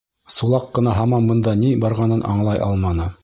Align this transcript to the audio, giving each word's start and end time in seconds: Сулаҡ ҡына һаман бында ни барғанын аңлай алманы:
Сулаҡ 0.35 0.63
ҡына 0.77 0.95
һаман 0.99 1.29
бында 1.33 1.55
ни 1.61 1.71
барғанын 1.85 2.25
аңлай 2.33 2.65
алманы: 2.69 3.11